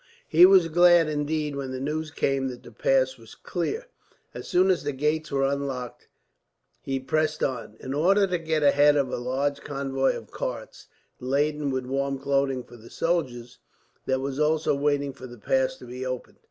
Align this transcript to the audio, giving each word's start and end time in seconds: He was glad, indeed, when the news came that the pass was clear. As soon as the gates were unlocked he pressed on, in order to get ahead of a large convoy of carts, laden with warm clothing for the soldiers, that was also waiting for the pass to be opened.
He 0.27 0.47
was 0.47 0.67
glad, 0.67 1.07
indeed, 1.07 1.55
when 1.55 1.69
the 1.71 1.79
news 1.79 2.09
came 2.09 2.47
that 2.47 2.63
the 2.63 2.71
pass 2.71 3.19
was 3.19 3.35
clear. 3.35 3.85
As 4.33 4.47
soon 4.47 4.71
as 4.71 4.83
the 4.83 4.93
gates 4.93 5.31
were 5.31 5.43
unlocked 5.45 6.07
he 6.81 6.99
pressed 6.99 7.43
on, 7.43 7.77
in 7.79 7.93
order 7.93 8.25
to 8.25 8.39
get 8.39 8.63
ahead 8.63 8.95
of 8.95 9.11
a 9.11 9.17
large 9.17 9.61
convoy 9.61 10.17
of 10.17 10.31
carts, 10.31 10.87
laden 11.19 11.69
with 11.69 11.85
warm 11.85 12.17
clothing 12.17 12.63
for 12.63 12.77
the 12.77 12.89
soldiers, 12.89 13.59
that 14.07 14.19
was 14.21 14.39
also 14.39 14.73
waiting 14.73 15.13
for 15.13 15.27
the 15.27 15.37
pass 15.37 15.77
to 15.77 15.85
be 15.85 16.03
opened. 16.03 16.39